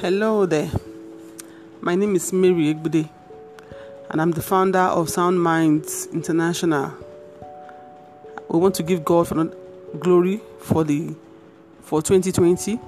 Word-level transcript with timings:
Hello 0.00 0.46
there. 0.46 0.70
My 1.82 1.94
name 1.94 2.16
is 2.16 2.32
Mary 2.32 2.72
Egbude, 2.72 3.06
and 4.08 4.22
I'm 4.22 4.30
the 4.30 4.40
founder 4.40 4.78
of 4.78 5.10
Sound 5.10 5.42
Minds 5.42 6.06
International. 6.06 6.94
We 8.48 8.58
want 8.58 8.76
to 8.76 8.82
give 8.82 9.04
God 9.04 9.28
for 9.28 9.44
glory 9.98 10.40
for 10.58 10.84
the 10.84 11.14
for 11.82 12.00
2020. 12.00 12.80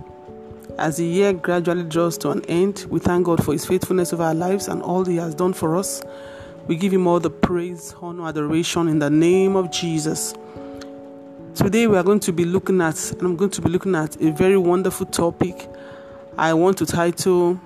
As 0.79 0.97
the 0.97 1.05
year 1.05 1.35
gradually 1.35 1.83
draws 1.83 2.17
to 2.17 2.31
an 2.31 2.47
end, 2.47 2.87
we 2.89 2.99
thank 2.99 3.27
God 3.27 3.45
for 3.45 3.53
His 3.53 3.67
faithfulness 3.67 4.15
of 4.15 4.23
our 4.23 4.35
lives 4.35 4.69
and 4.69 4.81
all 4.81 5.05
He 5.05 5.17
has 5.17 5.35
done 5.35 5.53
for 5.53 5.77
us. 5.77 6.03
We 6.67 6.77
give 6.77 6.95
Him 6.95 7.07
all 7.07 7.21
the 7.21 7.29
praise, 7.29 7.95
honor, 8.01 8.27
adoration 8.27 8.89
in 8.89 9.01
the 9.01 9.11
name 9.11 9.55
of 9.55 9.71
Jesus. 9.71 10.33
Today 11.55 11.87
we 11.87 11.99
are 11.99 12.05
going 12.05 12.21
to 12.21 12.33
be 12.33 12.47
looking 12.47 12.81
at, 12.81 13.13
and 13.13 13.21
I'm 13.21 13.37
going 13.37 13.51
to 13.51 13.61
be 13.61 13.69
looking 13.69 13.95
at 13.97 14.19
a 14.23 14.31
very 14.33 14.57
wonderful 14.57 15.05
topic. 15.05 15.69
I 16.39 16.55
want 16.55 16.79
to 16.79 16.87
title 16.87 17.61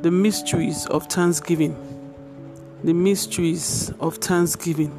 The 0.00 0.10
Mysteries 0.10 0.86
of 0.86 1.08
Thanksgiving. 1.08 1.76
The 2.82 2.94
Mysteries 2.94 3.92
of 4.00 4.16
Thanksgiving. 4.16 4.90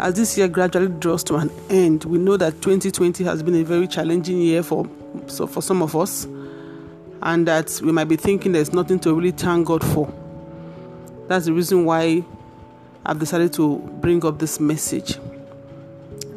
As 0.00 0.14
this 0.14 0.38
year 0.38 0.48
gradually 0.48 0.88
draws 0.88 1.22
to 1.24 1.36
an 1.36 1.50
end, 1.68 2.04
we 2.04 2.16
know 2.16 2.38
that 2.38 2.54
2020 2.62 3.22
has 3.22 3.42
been 3.42 3.54
a 3.56 3.64
very 3.64 3.86
challenging 3.86 4.38
year 4.38 4.62
for, 4.62 4.88
so 5.26 5.46
for 5.46 5.60
some 5.60 5.82
of 5.82 5.94
us, 5.94 6.24
and 7.20 7.46
that 7.48 7.78
we 7.84 7.92
might 7.92 8.08
be 8.08 8.16
thinking 8.16 8.52
there's 8.52 8.72
nothing 8.72 8.98
to 9.00 9.12
really 9.12 9.30
thank 9.30 9.66
God 9.66 9.84
for. 9.84 10.10
That's 11.28 11.44
the 11.44 11.52
reason 11.52 11.84
why 11.84 12.24
I've 13.04 13.18
decided 13.18 13.52
to 13.54 13.76
bring 14.00 14.24
up 14.24 14.38
this 14.38 14.58
message. 14.58 15.18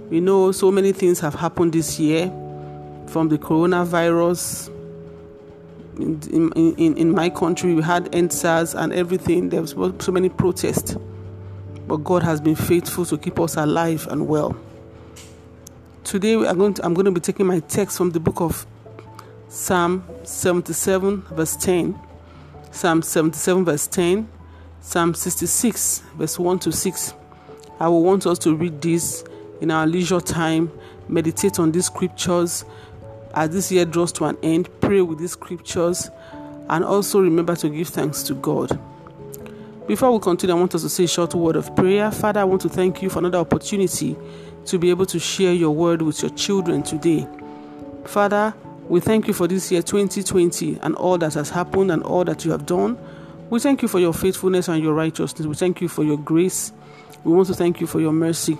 We 0.10 0.20
know 0.20 0.52
so 0.52 0.72
many 0.72 0.92
things 0.92 1.22
have 1.22 1.36
happened 1.36 1.72
this 1.72 1.98
year 2.02 2.34
from 3.08 3.30
the 3.30 3.38
coronavirus. 3.38 4.70
In, 5.98 6.52
in, 6.54 6.98
in 6.98 7.12
my 7.12 7.30
country, 7.30 7.74
we 7.74 7.82
had 7.82 8.12
EndSARS 8.12 8.76
and 8.76 8.94
everything. 8.94 9.50
There 9.50 9.62
was 9.62 9.72
so 9.72 10.12
many 10.12 10.30
protests. 10.30 10.96
But 11.88 11.98
God 11.98 12.22
has 12.24 12.42
been 12.42 12.56
faithful 12.56 13.06
to 13.06 13.18
keep 13.18 13.40
us 13.40 13.56
alive 13.56 14.08
and 14.12 14.28
well. 14.28 14.56
Today, 16.04 16.36
we 16.36 16.46
are 16.46 16.56
going 16.56 16.74
to, 16.76 16.86
I'm 16.86 16.94
going 16.94 17.06
to 17.06 17.12
be 17.12 17.20
taking 17.20 17.48
my 17.48 17.60
text 17.62 17.98
from 17.98 18.12
the 18.12 18.20
book 18.20 18.42
of 18.42 18.66
Psalm 19.50 20.04
77, 20.24 21.22
verse 21.24 21.56
10, 21.56 22.00
Psalm 22.72 23.02
77, 23.02 23.66
verse 23.66 23.88
10, 23.88 24.30
Psalm 24.82 25.14
66, 25.14 26.04
verse 26.16 26.38
1 26.38 26.60
to 26.60 26.72
6. 26.72 27.14
I 27.80 27.88
will 27.88 28.04
want 28.04 28.26
us 28.26 28.40
to 28.40 28.56
read 28.56 28.82
this 28.82 29.24
in 29.62 29.72
our 29.72 29.88
leisure 29.88 30.20
time, 30.20 30.72
meditate 31.08 31.60
on 31.60 31.72
these 31.72 31.86
scriptures 31.86 32.66
as 33.34 33.50
this 33.50 33.72
year 33.72 33.86
draws 33.86 34.12
to 34.14 34.26
an 34.26 34.38
end, 34.44 34.70
pray 34.82 35.02
with 35.02 35.20
these 35.20 35.32
scriptures, 35.32 36.10
and 36.70 36.84
also 36.84 37.20
remember 37.20 37.56
to 37.56 37.70
give 37.70 37.90
thanks 37.90 38.24
to 38.24 38.34
God. 38.36 38.80
Before 39.88 40.12
we 40.12 40.20
continue, 40.20 40.54
I 40.56 40.60
want 40.60 40.76
us 40.76 40.82
to 40.82 40.90
say 40.90 41.06
a 41.06 41.08
short 41.08 41.34
word 41.34 41.56
of 41.56 41.74
prayer. 41.76 42.12
Father, 42.12 42.42
I 42.42 42.44
want 42.44 42.62
to 42.64 42.70
thank 42.70 43.02
you 43.02 43.10
for 43.10 43.20
another 43.20 43.38
opportunity 43.38 44.18
to 44.66 44.78
be 44.78 44.90
able 44.90 45.06
to 45.06 45.18
share 45.18 45.54
your 45.54 45.72
word 45.72 46.02
with 46.02 46.22
your 46.22 46.32
children 46.32 46.84
today. 46.84 47.26
Father, 48.04 48.54
we 48.90 49.00
thank 49.00 49.28
you 49.28 49.34
for 49.34 49.48
this 49.48 49.72
year 49.72 49.82
2020 49.82 50.80
and 50.82 50.94
all 50.96 51.18
that 51.18 51.34
has 51.36 51.50
happened 51.50 51.92
and 51.92 52.04
all 52.04 52.26
that 52.26 52.44
you 52.44 52.52
have 52.52 52.66
done. 52.66 52.98
We 53.50 53.62
thank 53.62 53.82
you 53.82 53.88
for 53.88 54.00
your 54.00 54.14
faithfulness 54.14 54.68
and 54.68 54.84
your 54.84 54.94
righteousness. 54.94 55.48
We 55.48 55.56
thank 55.56 55.80
you 55.80 55.88
for 55.88 56.04
your 56.04 56.18
grace. 56.18 56.74
We 57.24 57.32
want 57.32 57.48
to 57.48 57.54
thank 57.54 57.80
you 57.80 57.88
for 57.88 58.02
your 58.02 58.12
mercy. 58.12 58.58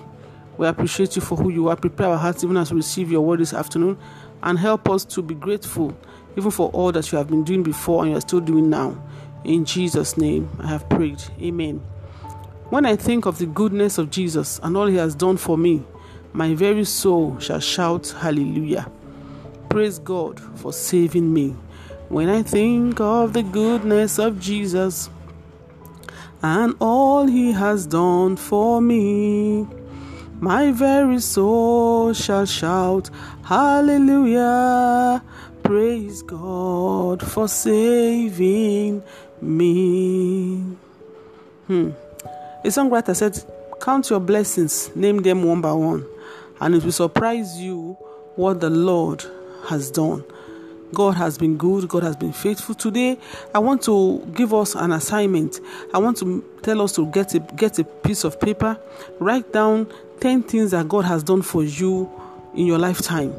We 0.56 0.66
appreciate 0.66 1.14
you 1.14 1.20
for 1.20 1.36
who 1.36 1.50
you 1.50 1.68
are. 1.68 1.76
Prepare 1.76 2.08
our 2.08 2.16
hearts 2.16 2.42
even 2.42 2.56
as 2.56 2.72
we 2.72 2.78
receive 2.78 3.12
your 3.12 3.20
word 3.20 3.40
this 3.40 3.52
afternoon 3.52 3.98
and 4.42 4.58
help 4.58 4.88
us 4.88 5.04
to 5.04 5.22
be 5.22 5.34
grateful 5.34 5.96
even 6.36 6.50
for 6.50 6.68
all 6.70 6.92
that 6.92 7.10
you 7.10 7.18
have 7.18 7.28
been 7.28 7.42
doing 7.42 7.62
before 7.62 8.02
and 8.02 8.12
you 8.12 8.16
are 8.16 8.20
still 8.20 8.40
doing 8.40 8.70
now. 8.70 8.96
In 9.44 9.64
Jesus' 9.64 10.16
name, 10.16 10.48
I 10.60 10.68
have 10.68 10.88
prayed. 10.88 11.22
Amen. 11.40 11.78
When 12.70 12.86
I 12.86 12.96
think 12.96 13.26
of 13.26 13.38
the 13.38 13.46
goodness 13.46 13.98
of 13.98 14.10
Jesus 14.10 14.60
and 14.62 14.76
all 14.76 14.86
he 14.86 14.96
has 14.96 15.14
done 15.14 15.36
for 15.36 15.58
me, 15.58 15.82
my 16.32 16.54
very 16.54 16.84
soul 16.84 17.38
shall 17.38 17.60
shout 17.60 18.14
hallelujah. 18.20 18.90
Praise 19.68 19.98
God 19.98 20.38
for 20.56 20.72
saving 20.72 21.32
me. 21.32 21.56
When 22.08 22.28
I 22.28 22.42
think 22.42 23.00
of 23.00 23.32
the 23.32 23.42
goodness 23.42 24.18
of 24.18 24.38
Jesus 24.38 25.10
and 26.42 26.74
all 26.78 27.26
he 27.26 27.52
has 27.52 27.86
done 27.86 28.36
for 28.36 28.80
me, 28.80 29.66
my 30.40 30.70
very 30.70 31.20
soul 31.20 32.12
shall 32.12 32.46
shout, 32.46 33.10
Hallelujah! 33.48 35.24
Praise 35.62 36.20
God 36.20 37.26
for 37.26 37.48
saving 37.48 39.02
me. 39.40 40.58
Hmm. 41.66 41.92
A 42.62 42.66
songwriter 42.66 43.16
said, 43.16 43.42
Count 43.80 44.10
your 44.10 44.20
blessings, 44.20 44.94
name 44.94 45.22
them 45.22 45.44
one 45.44 45.62
by 45.62 45.72
one, 45.72 46.04
and 46.60 46.74
it 46.74 46.84
will 46.84 46.92
surprise 46.92 47.58
you 47.58 47.96
what 48.36 48.60
the 48.60 48.68
Lord 48.68 49.24
has 49.68 49.90
done. 49.90 50.22
God 50.92 51.12
has 51.12 51.38
been 51.38 51.56
good, 51.56 51.88
God 51.88 52.02
has 52.02 52.16
been 52.16 52.34
faithful. 52.34 52.74
Today, 52.74 53.18
I 53.54 53.60
want 53.60 53.80
to 53.84 54.30
give 54.34 54.52
us 54.52 54.74
an 54.74 54.92
assignment. 54.92 55.60
I 55.94 55.98
want 55.98 56.18
to 56.18 56.44
tell 56.60 56.82
us 56.82 56.92
to 56.96 57.06
get 57.06 57.32
a 57.32 57.38
get 57.38 57.78
a 57.78 57.84
piece 57.84 58.24
of 58.24 58.38
paper, 58.38 58.78
write 59.18 59.54
down 59.54 59.90
10 60.20 60.42
things 60.42 60.72
that 60.72 60.86
God 60.86 61.06
has 61.06 61.22
done 61.22 61.40
for 61.40 61.64
you 61.64 62.10
in 62.58 62.66
your 62.66 62.78
lifetime. 62.78 63.32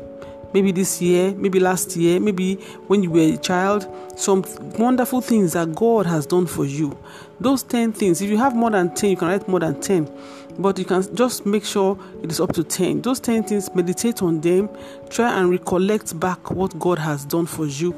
Maybe 0.53 0.71
this 0.71 0.99
year, 1.01 1.31
maybe 1.35 1.59
last 1.59 1.95
year, 1.95 2.19
maybe 2.19 2.55
when 2.87 3.03
you 3.03 3.11
were 3.11 3.33
a 3.33 3.37
child, 3.37 3.85
some 4.15 4.43
wonderful 4.79 5.21
things 5.21 5.53
that 5.53 5.75
God 5.75 6.07
has 6.07 6.25
done 6.25 6.47
for 6.47 6.65
you. 6.65 6.97
Those 7.39 7.61
10 7.63 7.93
things, 7.93 8.21
if 8.21 8.29
you 8.29 8.37
have 8.37 8.55
more 8.55 8.71
than 8.71 8.95
10, 8.95 9.11
you 9.11 9.17
can 9.17 9.27
write 9.27 9.47
more 9.47 9.59
than 9.59 9.79
10, 9.79 10.09
but 10.57 10.79
you 10.79 10.85
can 10.85 11.15
just 11.15 11.45
make 11.45 11.63
sure 11.63 11.99
it 12.23 12.31
is 12.31 12.39
up 12.39 12.53
to 12.53 12.63
10. 12.63 13.01
Those 13.01 13.19
10 13.19 13.43
things, 13.43 13.73
meditate 13.75 14.23
on 14.23 14.41
them, 14.41 14.69
try 15.09 15.39
and 15.39 15.51
recollect 15.51 16.19
back 16.19 16.49
what 16.49 16.77
God 16.79 16.97
has 16.97 17.25
done 17.25 17.45
for 17.45 17.67
you. 17.67 17.93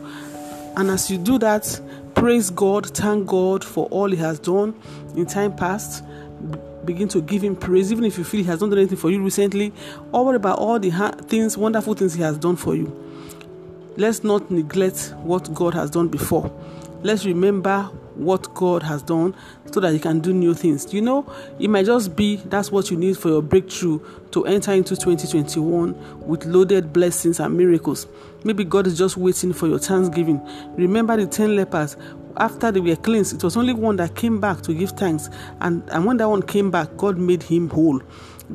And 0.76 0.90
as 0.90 1.10
you 1.10 1.18
do 1.18 1.38
that, 1.40 1.80
praise 2.16 2.50
God, 2.50 2.88
thank 2.88 3.28
God 3.28 3.64
for 3.64 3.86
all 3.88 4.10
He 4.10 4.18
has 4.18 4.40
done 4.40 4.76
in 5.16 5.26
time 5.26 5.56
past 5.56 6.04
begin 6.86 7.08
to 7.10 7.22
give 7.22 7.44
him 7.44 7.56
praise, 7.56 7.92
even 7.92 8.04
if 8.04 8.18
you 8.18 8.24
feel 8.24 8.42
he 8.42 8.48
has 8.48 8.62
not 8.62 8.70
done 8.70 8.80
anything 8.80 8.98
for 8.98 9.10
you 9.12 9.24
recently, 9.24 9.74
or 10.12 10.26
what 10.26 10.36
about 10.36 10.60
all 10.60 10.80
the 10.80 10.90
ha- 10.90 11.12
things, 11.12 11.58
wonderful 11.58 11.94
things 11.94 12.14
he 12.14 12.22
has 12.22 12.38
done 12.38 12.56
for 12.56 12.76
you. 12.76 12.96
Let's 13.98 14.24
not 14.24 14.50
neglect 14.50 15.14
what 15.24 15.54
God 15.54 15.74
has 15.74 15.90
done 15.90 16.08
before. 16.08 16.52
Let's 17.04 17.26
remember 17.26 17.90
what 18.16 18.54
God 18.54 18.84
has 18.84 19.02
done 19.02 19.36
so 19.72 19.80
that 19.80 19.94
you 19.94 20.00
can 20.00 20.20
do 20.20 20.34
new 20.34 20.54
things. 20.54 20.94
You 20.94 21.02
know, 21.02 21.26
it 21.60 21.70
might 21.70 21.86
just 21.86 22.16
be 22.16 22.38
that's 22.38 22.72
what 22.72 22.92
you 22.92 22.98
need 22.98 23.18
for 23.18 23.30
your 23.30 23.42
breakthrough 23.42 24.00
to 24.32 24.46
enter 24.46 24.72
into 24.72 24.96
2021 24.96 26.28
with 26.28 26.46
loaded 26.46 26.94
blessings 26.94 27.40
and 27.40 27.58
miracles. 27.58 28.08
Maybe 28.44 28.64
God 28.64 28.88
is 28.88 28.98
just 28.98 29.18
waiting 29.18 29.54
for 29.54 29.68
your 29.68 29.80
thanksgiving. 29.80 30.42
Remember 30.76 31.18
the 31.18 31.26
10 31.26 31.56
lepers 31.56 31.98
after 32.38 32.72
they 32.72 32.80
were 32.80 32.96
cleansed, 32.96 33.36
it 33.36 33.44
was 33.44 33.58
only 33.58 33.74
one 33.74 33.96
that 33.98 34.16
came 34.16 34.40
back 34.40 34.62
to 34.62 34.74
give 34.74 34.92
thanks. 34.92 35.30
And, 35.60 35.84
and 35.90 36.06
when 36.06 36.18
that 36.18 36.30
one 36.30 36.42
came 36.42 36.72
back, 36.72 36.96
God 36.98 37.18
made 37.18 37.44
him 37.44 37.70
whole. 37.70 38.02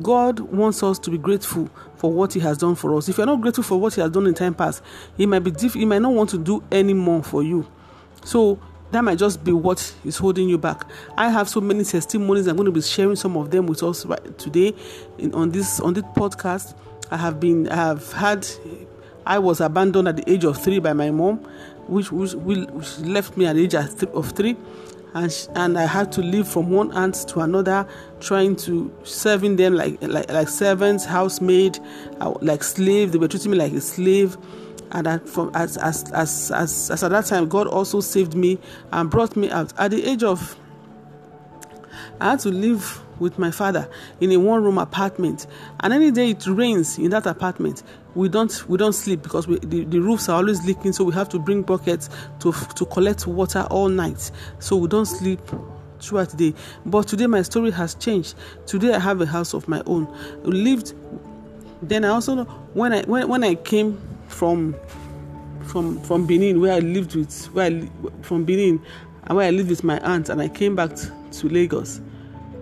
God 0.01 0.39
wants 0.39 0.83
us 0.83 0.99
to 0.99 1.09
be 1.11 1.17
grateful 1.17 1.69
for 1.95 2.11
what 2.11 2.33
He 2.33 2.39
has 2.41 2.57
done 2.57 2.75
for 2.75 2.95
us. 2.95 3.09
If 3.09 3.17
you're 3.17 3.25
not 3.25 3.41
grateful 3.41 3.63
for 3.63 3.79
what 3.79 3.95
He 3.95 4.01
has 4.01 4.11
done 4.11 4.27
in 4.27 4.33
time 4.33 4.53
past, 4.53 4.83
He 5.15 5.25
might 5.25 5.39
be 5.39 5.51
diff- 5.51 5.73
He 5.73 5.85
might 5.85 6.01
not 6.01 6.13
want 6.13 6.29
to 6.31 6.37
do 6.37 6.63
any 6.71 6.93
more 6.93 7.23
for 7.23 7.43
you. 7.43 7.67
So 8.23 8.59
that 8.91 9.01
might 9.03 9.17
just 9.17 9.43
be 9.43 9.51
what 9.51 9.93
is 10.05 10.17
holding 10.17 10.47
you 10.47 10.57
back. 10.57 10.85
I 11.17 11.29
have 11.29 11.49
so 11.49 11.59
many 11.61 11.83
testimonies. 11.83 12.47
I'm 12.47 12.55
going 12.55 12.65
to 12.65 12.71
be 12.71 12.81
sharing 12.81 13.15
some 13.15 13.35
of 13.37 13.51
them 13.51 13.67
with 13.67 13.83
us 13.83 14.05
right 14.05 14.37
today 14.37 14.73
in, 15.17 15.33
on 15.33 15.51
this 15.51 15.79
on 15.79 15.93
this 15.93 16.03
podcast. 16.15 16.75
I 17.11 17.17
have 17.17 17.39
been 17.39 17.67
I 17.69 17.75
have 17.75 18.11
had 18.13 18.47
I 19.25 19.39
was 19.39 19.59
abandoned 19.59 20.07
at 20.07 20.17
the 20.17 20.31
age 20.31 20.45
of 20.45 20.61
three 20.61 20.79
by 20.79 20.93
my 20.93 21.11
mom, 21.11 21.45
which, 21.89 22.11
which, 22.11 22.99
left 22.99 23.37
me 23.37 23.45
at 23.45 23.55
the 23.55 23.63
age 23.63 23.75
of 23.75 24.31
three. 24.31 24.57
And, 25.13 25.31
she, 25.31 25.47
and 25.55 25.79
I 25.79 25.85
had 25.85 26.11
to 26.13 26.21
live 26.21 26.47
from 26.47 26.69
one 26.69 26.91
aunt 26.91 27.15
to 27.29 27.39
another, 27.39 27.87
trying 28.19 28.55
to 28.57 28.93
serving 29.03 29.55
them 29.55 29.73
like 29.73 30.01
like, 30.01 30.31
like 30.31 30.49
servants, 30.49 31.05
housemaid, 31.05 31.79
uh, 32.19 32.33
like 32.41 32.63
slave. 32.63 33.13
They 33.13 33.17
were 33.17 33.27
treating 33.27 33.51
me 33.51 33.57
like 33.57 33.73
a 33.73 33.81
slave 33.81 34.37
and 34.91 35.29
from 35.29 35.51
as, 35.53 35.77
as 35.77 36.09
as 36.13 36.51
as 36.51 36.91
as 36.91 37.03
at 37.03 37.11
that 37.11 37.25
time 37.25 37.47
god 37.47 37.67
also 37.67 37.99
saved 37.99 38.35
me 38.35 38.57
and 38.93 39.09
brought 39.09 39.35
me 39.35 39.49
out 39.51 39.73
at 39.77 39.91
the 39.91 40.03
age 40.09 40.23
of 40.23 40.57
i 42.19 42.31
had 42.31 42.39
to 42.39 42.49
live 42.49 43.01
with 43.19 43.39
my 43.39 43.51
father 43.51 43.89
in 44.21 44.31
a 44.31 44.37
one 44.37 44.63
room 44.63 44.77
apartment. 44.77 45.47
And 45.79 45.93
any 45.93 46.11
day 46.11 46.31
it 46.31 46.45
rains 46.47 46.97
in 46.97 47.09
that 47.09 47.25
apartment 47.25 47.83
we 48.15 48.29
don't 48.29 48.67
we 48.67 48.77
don't 48.77 48.93
sleep 48.93 49.21
because 49.21 49.47
we, 49.47 49.59
the, 49.59 49.85
the 49.85 49.99
roofs 49.99 50.27
are 50.29 50.37
always 50.37 50.65
leaking. 50.65 50.93
So 50.93 51.03
we 51.03 51.13
have 51.13 51.29
to 51.29 51.39
bring 51.39 51.61
buckets 51.61 52.09
to 52.39 52.51
to 52.51 52.85
collect 52.85 53.27
water 53.27 53.67
all 53.69 53.89
night. 53.89 54.31
So 54.59 54.75
we 54.75 54.87
don't 54.87 55.05
sleep 55.05 55.39
throughout 55.99 56.29
the 56.29 56.51
day. 56.51 56.59
But 56.85 57.07
today 57.07 57.27
my 57.27 57.41
story 57.43 57.71
has 57.71 57.95
changed. 57.95 58.35
Today 58.65 58.93
i 58.93 58.99
have 58.99 59.21
a 59.21 59.25
house 59.25 59.53
of 59.53 59.67
my 59.67 59.81
own. 59.85 60.07
I 60.43 60.47
lived 60.47 60.93
then 61.81 62.05
i 62.05 62.07
also 62.07 62.43
when 62.73 62.91
i 62.91 63.03
when, 63.03 63.27
when 63.27 63.43
i 63.43 63.53
came 63.53 63.99
from 64.27 64.75
from 65.67 65.99
from 66.01 66.25
Benin, 66.25 66.59
where 66.59 66.73
I 66.73 66.79
lived 66.79 67.15
with, 67.15 67.45
where 67.53 67.65
I, 67.67 67.89
from 68.21 68.45
Benin, 68.45 68.81
and 69.27 69.37
where 69.37 69.47
I 69.47 69.51
lived 69.51 69.69
with 69.69 69.83
my 69.83 69.99
aunt, 69.99 70.29
and 70.29 70.41
I 70.41 70.47
came 70.47 70.75
back 70.75 70.95
to 70.95 71.49
Lagos. 71.49 72.01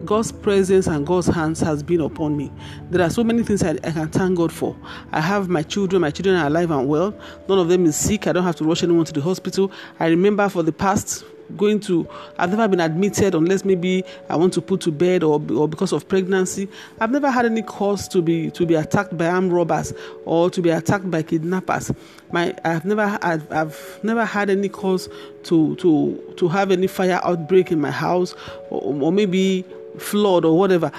God's 0.03 0.31
presence 0.31 0.87
and 0.87 1.05
God's 1.05 1.27
hands 1.27 1.59
has 1.61 1.81
been 1.81 2.01
upon 2.01 2.37
me. 2.37 2.51
There 2.91 3.01
are 3.01 3.09
so 3.09 3.23
many 3.23 3.43
things 3.43 3.63
I, 3.63 3.71
I, 3.71 3.91
can 3.91 4.09
thank 4.09 4.37
God 4.37 4.51
for. 4.51 4.75
I 5.11 5.21
have 5.21 5.49
my 5.49 5.63
children, 5.63 6.01
my 6.01 6.11
children 6.11 6.35
are 6.35 6.47
alive 6.47 6.69
and 6.71 6.87
well. 6.87 7.17
None 7.47 7.59
of 7.59 7.69
them 7.69 7.85
is 7.85 7.95
sick. 7.95 8.27
I 8.27 8.33
don't 8.33 8.43
have 8.43 8.55
to 8.57 8.65
rush 8.65 8.83
anyone 8.83 9.05
to 9.05 9.13
the 9.13 9.21
hospital. 9.21 9.71
I 9.99 10.07
remember 10.07 10.47
for 10.49 10.63
the 10.63 10.71
past 10.71 11.23
going 11.57 11.79
to 11.79 12.07
i've 12.37 12.49
never 12.49 12.67
been 12.67 12.79
admitted 12.79 13.35
unless 13.35 13.63
maybe 13.63 14.03
i 14.29 14.35
want 14.35 14.53
to 14.53 14.61
put 14.61 14.81
to 14.81 14.91
bed 14.91 15.23
or, 15.23 15.41
or 15.51 15.67
because 15.67 15.91
of 15.91 16.07
pregnancy 16.07 16.67
i've 16.99 17.11
never 17.11 17.29
had 17.29 17.45
any 17.45 17.61
cause 17.61 18.07
to 18.07 18.21
be 18.21 18.49
to 18.51 18.65
be 18.65 18.75
attacked 18.75 19.17
by 19.17 19.27
armed 19.27 19.51
robbers 19.51 19.93
or 20.25 20.49
to 20.49 20.61
be 20.61 20.69
attacked 20.69 21.09
by 21.09 21.21
kidnappers 21.21 21.91
my 22.31 22.53
i've 22.63 22.85
never 22.85 23.17
i've, 23.21 23.51
I've 23.51 23.99
never 24.03 24.25
had 24.25 24.49
any 24.49 24.69
cause 24.69 25.09
to 25.43 25.75
to 25.75 26.33
to 26.37 26.47
have 26.47 26.71
any 26.71 26.87
fire 26.87 27.19
outbreak 27.23 27.71
in 27.71 27.79
my 27.79 27.91
house 27.91 28.33
or, 28.69 29.03
or 29.03 29.11
maybe 29.11 29.65
flood 29.99 30.45
or 30.45 30.57
whatever. 30.57 30.91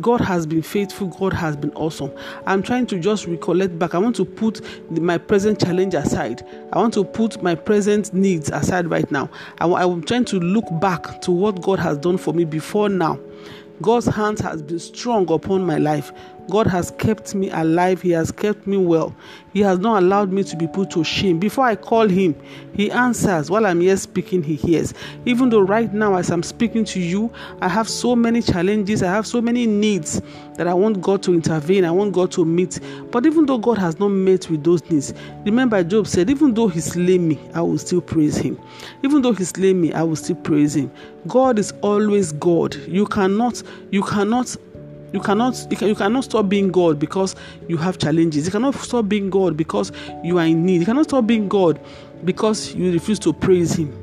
God 0.00 0.20
has 0.22 0.46
been 0.46 0.62
faithful. 0.62 1.08
God 1.08 1.32
has 1.34 1.56
been 1.56 1.72
awesome. 1.74 2.10
I'm 2.46 2.62
trying 2.62 2.86
to 2.86 2.98
just 2.98 3.26
recollect 3.26 3.78
back. 3.78 3.94
I 3.94 3.98
want 3.98 4.16
to 4.16 4.24
put 4.24 4.60
my 4.90 5.18
present 5.18 5.60
challenge 5.60 5.94
aside. 5.94 6.46
I 6.72 6.78
want 6.78 6.94
to 6.94 7.04
put 7.04 7.42
my 7.42 7.54
present 7.54 8.12
needs 8.14 8.50
aside 8.50 8.88
right 8.90 9.10
now. 9.10 9.28
I'm 9.58 10.02
trying 10.02 10.24
to 10.26 10.40
look 10.40 10.64
back 10.80 11.20
to 11.22 11.30
what 11.32 11.60
God 11.62 11.78
has 11.78 11.98
done 11.98 12.16
for 12.18 12.32
me 12.32 12.44
before 12.44 12.88
now. 12.88 13.18
God's 13.82 14.06
hand 14.06 14.38
has 14.38 14.62
been 14.62 14.78
strong 14.78 15.30
upon 15.30 15.66
my 15.66 15.78
life. 15.78 16.12
God 16.50 16.66
has 16.66 16.90
kept 16.92 17.34
me 17.34 17.50
alive. 17.50 18.02
He 18.02 18.10
has 18.10 18.30
kept 18.30 18.66
me 18.66 18.76
well. 18.76 19.14
He 19.52 19.60
has 19.60 19.78
not 19.78 20.02
allowed 20.02 20.32
me 20.32 20.42
to 20.44 20.56
be 20.56 20.66
put 20.66 20.90
to 20.90 21.04
shame. 21.04 21.38
Before 21.38 21.64
I 21.64 21.76
call 21.76 22.08
Him, 22.08 22.34
He 22.74 22.90
answers. 22.90 23.50
While 23.50 23.66
I'm 23.66 23.80
here 23.80 23.96
speaking, 23.96 24.42
He 24.42 24.56
hears. 24.56 24.92
Even 25.24 25.48
though 25.48 25.60
right 25.60 25.92
now, 25.92 26.16
as 26.16 26.30
I'm 26.30 26.42
speaking 26.42 26.84
to 26.86 27.00
you, 27.00 27.32
I 27.60 27.68
have 27.68 27.88
so 27.88 28.14
many 28.14 28.42
challenges, 28.42 29.02
I 29.02 29.10
have 29.10 29.26
so 29.26 29.40
many 29.40 29.66
needs 29.66 30.20
that 30.56 30.68
I 30.68 30.74
want 30.74 31.00
God 31.00 31.22
to 31.24 31.34
intervene, 31.34 31.84
I 31.84 31.90
want 31.90 32.12
God 32.12 32.30
to 32.32 32.44
meet. 32.44 32.78
But 33.10 33.26
even 33.26 33.46
though 33.46 33.58
God 33.58 33.78
has 33.78 33.98
not 33.98 34.08
met 34.08 34.50
with 34.50 34.64
those 34.64 34.82
needs, 34.90 35.14
remember, 35.44 35.82
Job 35.82 36.06
said, 36.06 36.28
Even 36.30 36.52
though 36.52 36.68
He 36.68 36.80
slay 36.80 37.18
me, 37.18 37.38
I 37.54 37.62
will 37.62 37.78
still 37.78 38.00
praise 38.00 38.36
Him. 38.36 38.60
Even 39.02 39.22
though 39.22 39.32
He 39.32 39.44
slay 39.44 39.72
me, 39.72 39.92
I 39.92 40.02
will 40.02 40.16
still 40.16 40.36
praise 40.36 40.76
Him. 40.76 40.90
God 41.26 41.58
is 41.58 41.72
always 41.80 42.32
God. 42.32 42.74
You 42.74 43.06
cannot, 43.06 43.62
you 43.90 44.02
cannot 44.02 44.56
you 45.14 45.20
cannot 45.20 45.66
you, 45.70 45.76
can, 45.76 45.88
you 45.88 45.94
cannot 45.94 46.24
stop 46.24 46.48
being 46.48 46.72
God 46.72 46.98
because 46.98 47.36
you 47.68 47.76
have 47.76 47.98
challenges. 47.98 48.44
You 48.44 48.50
cannot 48.50 48.74
stop 48.74 49.08
being 49.08 49.30
God 49.30 49.56
because 49.56 49.92
you 50.24 50.38
are 50.38 50.44
in 50.44 50.66
need. 50.66 50.80
You 50.80 50.86
cannot 50.86 51.04
stop 51.04 51.26
being 51.26 51.48
God 51.48 51.80
because 52.24 52.74
you 52.74 52.92
refuse 52.92 53.20
to 53.20 53.32
praise 53.32 53.74
Him. 53.74 53.96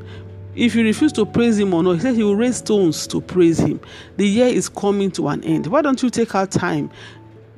If 0.55 0.73
you 0.75 0.83
refuse 0.83 1.13
to 1.13 1.25
praise 1.25 1.57
him 1.57 1.73
or 1.73 1.81
not, 1.81 1.93
he 1.93 1.99
says 2.01 2.17
he 2.17 2.23
will 2.23 2.35
raise 2.35 2.57
stones 2.57 3.07
to 3.07 3.21
praise 3.21 3.57
him. 3.57 3.79
The 4.17 4.27
year 4.27 4.47
is 4.47 4.67
coming 4.67 5.09
to 5.11 5.29
an 5.29 5.41
end. 5.45 5.67
Why 5.67 5.81
don't 5.81 6.03
you 6.03 6.09
take 6.09 6.35
our 6.35 6.45
time 6.45 6.89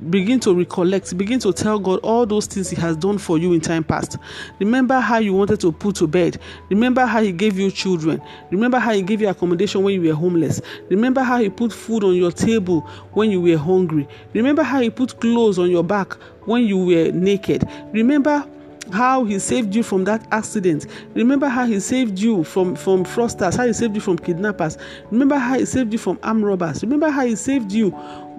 begin 0.09 0.39
to 0.41 0.53
recollect, 0.53 1.17
begin 1.17 1.39
to 1.39 1.53
tell 1.53 1.79
God 1.79 1.99
all 1.99 2.25
those 2.25 2.45
things 2.45 2.69
He 2.69 2.75
has 2.77 2.97
done 2.97 3.17
for 3.17 3.37
you 3.37 3.53
in 3.53 3.61
time 3.61 3.83
past. 3.83 4.17
Remember 4.59 4.99
how 4.99 5.17
you 5.17 5.33
wanted 5.33 5.59
to 5.61 5.71
put 5.71 5.95
to 5.97 6.07
bed. 6.07 6.39
Remember 6.69 7.05
how 7.05 7.21
He 7.21 7.31
gave 7.31 7.57
you 7.57 7.71
children. 7.71 8.21
Remember 8.51 8.79
how 8.79 8.93
He 8.93 9.01
gave 9.01 9.21
you 9.21 9.29
accommodation 9.29 9.83
when 9.83 9.95
you 9.95 10.09
were 10.09 10.15
homeless. 10.15 10.61
Remember 10.89 11.21
how 11.21 11.39
He 11.39 11.49
put 11.49 11.71
food 11.73 12.03
on 12.03 12.15
your 12.15 12.31
table 12.31 12.81
when 13.13 13.31
you 13.31 13.41
were 13.41 13.57
hungry. 13.57 14.07
Remember 14.33 14.63
how 14.63 14.81
He 14.81 14.89
put 14.89 15.19
clothes 15.19 15.59
on 15.59 15.69
your 15.69 15.83
back 15.83 16.13
when 16.45 16.63
you 16.63 16.77
were 16.77 17.11
naked. 17.11 17.67
Remember 17.93 18.47
how 18.91 19.23
he 19.23 19.39
saved 19.39 19.73
you 19.73 19.83
from 19.83 20.03
that 20.03 20.25
accident 20.31 20.87
remember 21.15 21.47
how 21.47 21.65
he 21.65 21.79
saved 21.79 22.19
you 22.19 22.43
from 22.43 22.75
from 22.75 23.05
fraudsters 23.05 23.55
how 23.55 23.65
he 23.65 23.73
saved 23.73 23.95
you 23.95 24.01
from 24.01 24.17
kidnappers 24.17 24.77
remember 25.09 25.37
how 25.37 25.57
he 25.57 25.65
saved 25.65 25.93
you 25.93 25.99
from 25.99 26.19
armed 26.23 26.43
robbers 26.43 26.83
remember 26.83 27.09
how 27.09 27.25
he 27.25 27.35
saved 27.35 27.71
you 27.71 27.91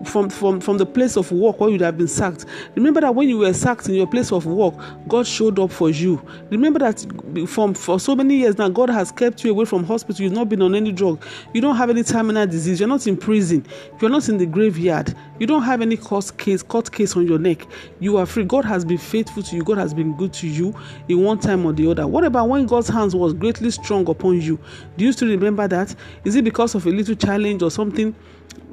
from, 0.04 0.28
from, 0.30 0.60
from 0.60 0.78
the 0.78 0.86
place 0.86 1.16
of 1.16 1.30
work 1.32 1.60
where 1.60 1.70
you'd 1.70 1.80
have 1.80 1.96
been 1.96 2.08
sacked. 2.08 2.46
Remember 2.74 3.00
that 3.00 3.14
when 3.14 3.28
you 3.28 3.38
were 3.38 3.52
sacked 3.52 3.88
in 3.88 3.94
your 3.94 4.06
place 4.06 4.32
of 4.32 4.46
work, 4.46 4.74
God 5.08 5.26
showed 5.26 5.58
up 5.58 5.70
for 5.70 5.90
you. 5.90 6.20
Remember 6.50 6.78
that 6.80 7.04
from 7.48 7.74
for 7.74 8.00
so 8.00 8.14
many 8.14 8.36
years 8.36 8.58
now, 8.58 8.68
God 8.68 8.90
has 8.90 9.12
kept 9.12 9.44
you 9.44 9.50
away 9.50 9.64
from 9.64 9.84
hospital. 9.84 10.22
You've 10.22 10.32
not 10.32 10.48
been 10.48 10.62
on 10.62 10.74
any 10.74 10.92
drug. 10.92 11.24
You 11.52 11.60
don't 11.60 11.76
have 11.76 11.90
any 11.90 12.02
terminal 12.02 12.46
disease. 12.46 12.80
You're 12.80 12.88
not 12.88 13.06
in 13.06 13.16
prison. 13.16 13.66
You're 14.00 14.10
not 14.10 14.28
in 14.28 14.38
the 14.38 14.46
graveyard. 14.46 15.14
You 15.38 15.46
don't 15.46 15.62
have 15.62 15.80
any 15.80 15.96
court 15.96 16.32
case, 16.38 16.62
court 16.62 16.90
case 16.92 17.16
on 17.16 17.26
your 17.26 17.38
neck. 17.38 17.66
You 18.00 18.16
are 18.16 18.26
free. 18.26 18.44
God 18.44 18.64
has 18.64 18.84
been 18.84 18.98
faithful 18.98 19.42
to 19.42 19.56
you. 19.56 19.64
God 19.64 19.78
has 19.78 19.92
been 19.94 20.16
good 20.16 20.32
to 20.34 20.48
you 20.48 20.74
in 21.08 21.22
one 21.22 21.38
time 21.38 21.66
or 21.66 21.72
the 21.72 21.90
other. 21.90 22.06
What 22.06 22.24
about 22.24 22.48
when 22.48 22.66
God's 22.66 22.88
hands 22.88 23.14
was 23.14 23.32
greatly 23.32 23.70
strong 23.70 24.08
upon 24.08 24.40
you? 24.40 24.58
Do 24.96 25.04
you 25.04 25.12
still 25.12 25.28
remember 25.28 25.66
that? 25.68 25.94
Is 26.24 26.36
it 26.36 26.44
because 26.44 26.74
of 26.74 26.86
a 26.86 26.90
little 26.90 27.14
challenge 27.14 27.62
or 27.62 27.70
something? 27.70 28.14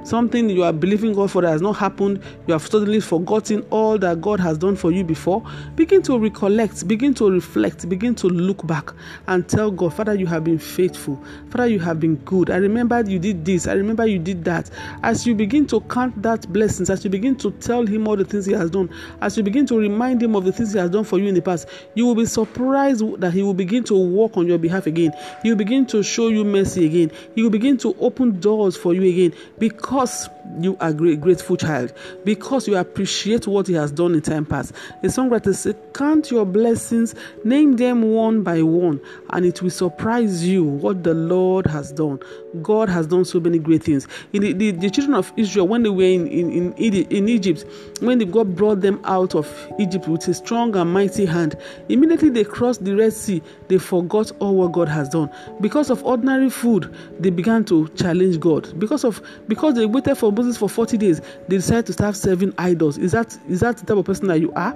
Something 0.03 0.49
you 0.49 0.63
are 0.63 0.73
believing 0.73 1.13
God 1.13 1.31
for 1.31 1.41
that 1.41 1.51
has 1.51 1.61
not 1.61 1.73
happened, 1.73 2.21
you 2.47 2.53
have 2.53 2.67
totally 2.69 2.99
forgotten 2.99 3.65
all 3.69 3.97
that 3.99 4.21
God 4.21 4.39
has 4.39 4.57
done 4.57 4.75
for 4.75 4.91
you 4.91 5.03
before, 5.03 5.43
begin 5.75 6.01
to 6.03 6.17
recollect, 6.17 6.87
begin 6.87 7.13
to 7.15 7.29
reflect, 7.29 7.87
begin 7.87 8.15
to 8.15 8.27
look 8.27 8.65
back 8.65 8.91
and 9.27 9.47
tell 9.47 9.71
God, 9.71 9.93
Father, 9.93 10.13
you 10.13 10.25
have 10.27 10.43
been 10.43 10.59
faithful. 10.59 11.21
Father, 11.49 11.67
you 11.67 11.79
have 11.79 11.99
been 11.99 12.15
good. 12.17 12.49
I 12.49 12.57
remember 12.57 13.01
you 13.03 13.19
did 13.19 13.45
this. 13.45 13.67
I 13.67 13.73
remember 13.73 14.05
you 14.05 14.19
did 14.19 14.43
that. 14.45 14.69
As 15.03 15.25
you 15.25 15.35
begin 15.35 15.67
to 15.67 15.81
count 15.81 16.21
that 16.21 16.51
blessings, 16.51 16.89
as 16.89 17.03
you 17.03 17.09
begin 17.09 17.35
to 17.37 17.51
tell 17.51 17.85
Him 17.85 18.07
all 18.07 18.15
the 18.15 18.25
things 18.25 18.45
He 18.45 18.53
has 18.53 18.69
done, 18.69 18.89
as 19.21 19.37
you 19.37 19.43
begin 19.43 19.65
to 19.67 19.77
remind 19.77 20.21
Him 20.21 20.35
of 20.35 20.45
the 20.45 20.51
things 20.51 20.73
He 20.73 20.79
has 20.79 20.89
done 20.89 21.03
for 21.03 21.19
you 21.19 21.27
in 21.27 21.35
the 21.35 21.41
past, 21.41 21.67
you 21.95 22.05
will 22.05 22.15
be 22.15 22.25
surprised 22.25 23.03
that 23.19 23.33
He 23.33 23.43
will 23.43 23.53
begin 23.53 23.83
to 23.85 23.95
work 23.97 24.37
on 24.37 24.47
your 24.47 24.57
behalf 24.57 24.87
again. 24.87 25.13
He 25.43 25.49
will 25.49 25.57
begin 25.57 25.85
to 25.87 26.03
show 26.03 26.29
you 26.29 26.43
mercy 26.43 26.85
again. 26.85 27.11
He 27.35 27.43
will 27.43 27.49
begin 27.49 27.77
to 27.79 27.95
open 27.99 28.39
doors 28.39 28.75
for 28.75 28.93
you 28.93 29.03
again 29.03 29.33
because 29.59 29.90
because 29.91 30.29
you 30.59 30.77
are 30.79 30.89
a 30.89 30.93
grateful 30.93 31.57
child, 31.57 31.93
because 32.23 32.67
you 32.67 32.75
appreciate 32.75 33.47
what 33.47 33.67
He 33.67 33.73
has 33.73 33.91
done 33.91 34.13
in 34.13 34.21
time 34.21 34.45
past. 34.45 34.73
The 35.01 35.07
songwriter 35.07 35.55
said, 35.55 35.77
Count 35.93 36.31
your 36.31 36.45
blessings, 36.45 37.15
name 37.43 37.75
them 37.77 38.01
one 38.01 38.43
by 38.43 38.61
one, 38.61 38.99
and 39.31 39.45
it 39.45 39.61
will 39.61 39.69
surprise 39.69 40.47
you 40.47 40.63
what 40.63 41.03
the 41.03 41.13
Lord 41.13 41.65
has 41.67 41.91
done. 41.91 42.19
God 42.61 42.89
has 42.89 43.07
done 43.07 43.25
so 43.25 43.39
many 43.39 43.59
great 43.59 43.83
things. 43.83 44.07
In 44.33 44.41
the, 44.41 44.53
the, 44.53 44.71
the 44.71 44.89
children 44.89 45.15
of 45.15 45.31
Israel, 45.37 45.67
when 45.67 45.83
they 45.83 45.89
were 45.89 46.03
in, 46.03 46.27
in, 46.27 46.73
in, 46.73 46.93
in 46.93 47.29
Egypt, 47.29 47.65
when 47.99 48.19
God 48.31 48.55
brought 48.55 48.81
them 48.81 48.99
out 49.05 49.35
of 49.35 49.47
Egypt 49.79 50.07
with 50.07 50.27
a 50.27 50.33
strong 50.33 50.75
and 50.75 50.91
mighty 50.91 51.25
hand, 51.25 51.55
immediately 51.89 52.29
they 52.29 52.43
crossed 52.43 52.83
the 52.83 52.95
Red 52.95 53.13
Sea, 53.13 53.41
they 53.67 53.77
forgot 53.77 54.31
all 54.39 54.55
what 54.55 54.71
God 54.73 54.87
has 54.89 55.09
done. 55.09 55.29
Because 55.61 55.89
of 55.89 56.03
ordinary 56.03 56.49
food, 56.49 56.93
they 57.19 57.29
began 57.29 57.63
to 57.65 57.87
challenge 57.89 58.39
God. 58.39 58.77
Because 58.79 59.03
of 59.03 59.21
because 59.47 59.75
they 59.75 59.85
waited 59.85 60.15
for 60.15 60.30
Moses 60.31 60.57
for 60.57 60.69
40 60.69 60.97
days, 60.97 61.21
they 61.47 61.57
decided 61.57 61.85
to 61.87 61.93
start 61.93 62.15
serving 62.15 62.53
idols. 62.57 62.97
Is 62.97 63.11
that 63.11 63.37
is 63.49 63.59
that 63.61 63.77
the 63.77 63.85
type 63.85 63.97
of 63.97 64.05
person 64.05 64.27
that 64.27 64.39
you 64.39 64.51
are? 64.53 64.75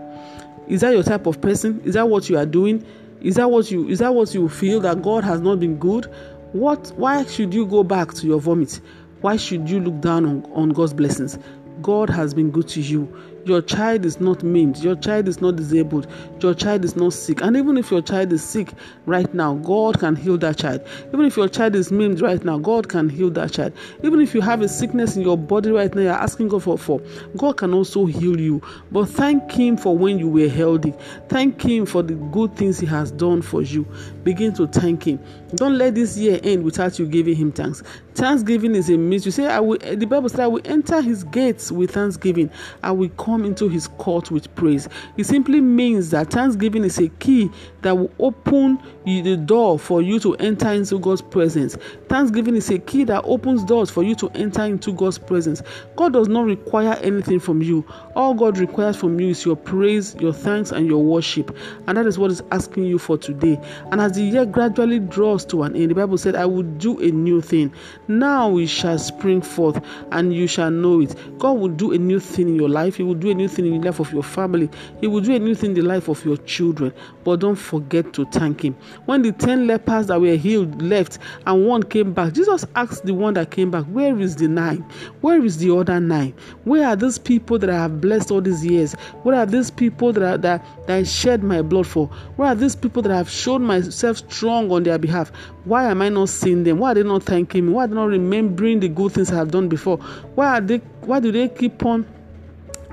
Is 0.67 0.81
that 0.81 0.93
your 0.93 1.03
type 1.03 1.25
of 1.25 1.41
person? 1.41 1.81
Is 1.83 1.93
that 1.93 2.09
what 2.09 2.29
you 2.29 2.37
are 2.37 2.45
doing? 2.45 2.85
Is 3.21 3.35
that 3.35 3.49
what 3.49 3.71
you 3.71 3.87
is 3.87 3.99
that 3.99 4.13
what 4.13 4.33
you 4.33 4.49
feel 4.49 4.79
that 4.81 5.01
God 5.01 5.23
has 5.23 5.41
not 5.41 5.59
been 5.59 5.77
good? 5.77 6.05
What 6.53 6.91
why 6.95 7.25
should 7.25 7.53
you 7.53 7.65
go 7.65 7.83
back 7.83 8.13
to 8.15 8.27
your 8.27 8.39
vomit? 8.39 8.79
Why 9.21 9.37
should 9.37 9.69
you 9.69 9.79
look 9.79 10.01
down 10.01 10.25
on, 10.25 10.45
on 10.53 10.69
God's 10.69 10.93
blessings? 10.93 11.39
God 11.81 12.09
has 12.09 12.33
been 12.33 12.51
good 12.51 12.67
to 12.69 12.81
you. 12.81 13.11
Your 13.45 13.61
child 13.61 14.05
is 14.05 14.19
not 14.19 14.41
maimed. 14.41 14.77
Your 14.77 14.95
child 14.95 15.27
is 15.27 15.39
not 15.39 15.55
disabled. 15.55 16.07
Your 16.39 16.55
child 16.55 16.83
is 16.83 16.95
not 16.95 17.13
sick. 17.13 17.41
And 17.41 17.55
even 17.55 17.77
if 17.77 17.91
your 17.91 18.01
child 18.01 18.33
is 18.33 18.43
sick 18.43 18.73
right 19.05 19.31
now, 19.35 19.53
God 19.55 19.99
can 19.99 20.15
heal 20.15 20.37
that 20.39 20.57
child. 20.57 20.81
Even 21.09 21.25
if 21.25 21.37
your 21.37 21.47
child 21.47 21.75
is 21.75 21.91
maimed 21.91 22.21
right 22.21 22.43
now, 22.43 22.57
God 22.57 22.89
can 22.89 23.07
heal 23.07 23.29
that 23.31 23.51
child. 23.51 23.73
Even 24.03 24.19
if 24.19 24.33
you 24.33 24.41
have 24.41 24.61
a 24.61 24.67
sickness 24.67 25.15
in 25.15 25.21
your 25.21 25.37
body 25.37 25.69
right 25.69 25.93
now, 25.93 26.01
you're 26.01 26.11
asking 26.13 26.47
God 26.47 26.63
for, 26.63 26.77
for 26.77 26.99
God 27.37 27.57
can 27.57 27.73
also 27.73 28.05
heal 28.07 28.39
you. 28.39 28.63
But 28.91 29.05
thank 29.09 29.51
Him 29.51 29.77
for 29.77 29.95
when 29.95 30.17
you 30.17 30.27
were 30.27 30.49
healthy. 30.49 30.93
Thank 31.29 31.61
Him 31.61 31.85
for 31.85 32.01
the 32.01 32.15
good 32.15 32.55
things 32.55 32.79
He 32.79 32.87
has 32.87 33.11
done 33.11 33.43
for 33.43 33.61
you. 33.61 33.85
Begin 34.23 34.53
to 34.55 34.65
thank 34.67 35.03
Him. 35.05 35.19
Don't 35.53 35.77
let 35.77 35.93
this 35.93 36.17
year 36.17 36.39
end 36.43 36.63
without 36.63 36.97
you 36.97 37.05
giving 37.05 37.35
Him 37.35 37.51
thanks. 37.51 37.83
Thanksgiving 38.15 38.75
is 38.75 38.89
a 38.89 38.97
means. 38.97 39.25
You 39.25 39.31
say, 39.31 39.47
I 39.47 39.59
will, 39.59 39.77
the 39.77 40.05
Bible 40.05 40.29
says, 40.29 40.39
I 40.39 40.47
will 40.47 40.61
enter 40.65 41.01
His 41.01 41.23
gates 41.23 41.71
with 41.71 41.91
thanksgiving. 41.91 42.49
I 42.83 42.91
will 42.91 43.09
come 43.09 43.45
into 43.45 43.67
his 43.69 43.87
court 43.87 44.31
with 44.31 44.53
praise. 44.55 44.87
It 45.17 45.25
simply 45.25 45.61
means 45.61 46.09
that 46.11 46.31
thanksgiving 46.31 46.83
is 46.83 46.97
a 46.99 47.09
key 47.09 47.51
that 47.81 47.97
will 47.97 48.11
open 48.19 48.79
the 49.05 49.37
door 49.37 49.77
for 49.77 50.01
you 50.01 50.19
to 50.19 50.33
enter 50.35 50.71
into 50.71 50.99
God's 50.99 51.21
presence. 51.21 51.75
Thanksgiving 52.09 52.55
is 52.55 52.69
a 52.69 52.79
key 52.79 53.03
that 53.05 53.23
opens 53.25 53.63
doors 53.63 53.89
for 53.89 54.03
you 54.03 54.15
to 54.15 54.29
enter 54.29 54.63
into 54.63 54.93
God's 54.93 55.17
presence. 55.17 55.61
God 55.95 56.13
does 56.13 56.27
not 56.27 56.45
require 56.45 56.93
anything 57.01 57.39
from 57.39 57.61
you. 57.61 57.85
All 58.15 58.33
God 58.33 58.57
requires 58.57 58.95
from 58.95 59.19
you 59.19 59.29
is 59.29 59.45
your 59.45 59.55
praise, 59.55 60.15
your 60.19 60.33
thanks, 60.33 60.71
and 60.71 60.87
your 60.87 61.03
worship. 61.03 61.55
And 61.87 61.97
that 61.97 62.05
is 62.05 62.17
what 62.17 62.31
is 62.31 62.41
asking 62.51 62.85
you 62.85 62.97
for 62.97 63.17
today. 63.17 63.59
And 63.91 64.01
as 64.01 64.13
the 64.13 64.23
year 64.23 64.45
gradually 64.45 64.99
draws 64.99 65.45
to 65.45 65.63
an 65.63 65.75
end, 65.75 65.91
the 65.91 65.95
Bible 65.95 66.17
said, 66.17 66.35
I 66.35 66.45
will 66.45 66.63
do 66.63 66.99
a 66.99 67.11
new 67.11 67.41
thing. 67.41 67.73
Now 68.07 68.57
it 68.57 68.67
shall 68.67 68.99
spring 68.99 69.41
forth, 69.41 69.83
and 70.11 70.33
you 70.33 70.47
shall 70.47 70.71
know 70.71 71.01
it. 71.01 71.15
God 71.39 71.53
will 71.53 71.69
do 71.69 71.91
a 71.93 71.97
new 71.97 72.19
thing 72.19 72.49
in 72.49 72.55
your 72.55 72.69
life. 72.69 72.95
He 72.95 73.03
will 73.03 73.15
do 73.15 73.31
a 73.31 73.33
new 73.33 73.47
thing 73.47 73.65
in 73.65 73.81
the 73.81 73.87
life 73.87 73.99
of 73.99 74.11
your 74.13 74.23
family. 74.23 74.69
He 75.01 75.07
will 75.07 75.21
do 75.21 75.35
a 75.35 75.39
new 75.39 75.55
thing 75.55 75.71
in 75.71 75.75
the 75.75 75.81
life 75.81 76.07
of 76.07 76.23
your 76.23 76.37
children. 76.37 76.93
But 77.23 77.39
don't 77.39 77.55
forget 77.55 78.13
to 78.13 78.25
thank 78.25 78.63
Him. 78.63 78.75
When 79.05 79.21
the 79.21 79.31
10 79.31 79.67
lepers 79.67 80.07
that 80.07 80.21
were 80.21 80.35
healed 80.35 80.81
left 80.81 81.17
and 81.45 81.65
one 81.65 81.83
came 81.83 82.13
back, 82.13 82.33
Jesus 82.33 82.65
asked 82.75 83.05
the 83.05 83.13
one 83.13 83.33
that 83.35 83.51
came 83.51 83.71
back, 83.71 83.85
Where 83.85 84.19
is 84.19 84.35
the 84.35 84.47
nine? 84.47 84.85
Where 85.21 85.43
is 85.43 85.57
the 85.57 85.75
other 85.75 85.99
nine? 85.99 86.33
Where 86.63 86.87
are 86.87 86.95
these 86.95 87.17
people 87.17 87.57
that 87.59 87.69
I 87.69 87.75
have 87.75 88.01
blessed 88.01 88.31
all 88.31 88.41
these 88.41 88.65
years? 88.65 88.93
Where 89.23 89.35
are 89.35 89.45
these 89.45 89.71
people 89.71 90.13
that, 90.13 90.23
are, 90.23 90.37
that, 90.37 90.65
that 90.87 90.97
I 90.97 91.03
shed 91.03 91.43
my 91.43 91.61
blood 91.61 91.87
for? 91.87 92.07
Where 92.35 92.49
are 92.49 92.55
these 92.55 92.75
people 92.75 93.01
that 93.03 93.11
I 93.11 93.17
have 93.17 93.29
shown 93.29 93.63
myself 93.63 94.17
strong 94.17 94.71
on 94.71 94.83
their 94.83 94.97
behalf? 94.97 95.31
Why 95.65 95.85
am 95.89 96.01
I 96.03 96.09
not 96.09 96.29
seeing 96.29 96.63
them? 96.63 96.77
Why 96.77 96.91
are 96.91 96.95
they 96.95 97.03
not 97.03 97.23
thanking 97.23 97.65
me? 97.65 97.73
Why 97.73 97.85
are 97.85 97.87
they 97.87 97.95
not 97.95 98.05
remembering 98.05 98.79
the 98.79 98.87
good 98.87 99.13
things 99.13 99.31
I 99.31 99.35
have 99.35 99.51
done 99.51 99.67
before? 99.67 99.97
Why 100.35 100.57
are 100.57 100.61
they 100.61 100.77
why 101.01 101.19
do 101.19 101.31
they 101.31 101.49
keep 101.49 101.83
on 101.85 102.05